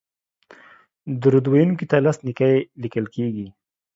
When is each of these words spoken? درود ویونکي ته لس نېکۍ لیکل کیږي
درود 1.21 1.45
ویونکي 1.51 1.85
ته 1.91 1.97
لس 2.05 2.17
نېکۍ 2.25 2.55
لیکل 2.81 3.05
کیږي 3.15 3.47